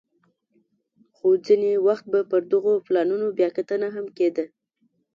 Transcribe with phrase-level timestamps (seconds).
[1.15, 4.45] خو ځیني وخت به پر دغو پلانونو بیا کتنه هم کېده